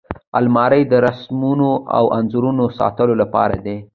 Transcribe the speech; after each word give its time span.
الماري 0.39 0.81
د 0.87 0.93
رسمونو 1.07 1.71
او 1.97 2.03
انځورونو 2.17 2.65
ساتلو 2.79 3.13
لپاره 3.21 3.55
ده 3.65 3.75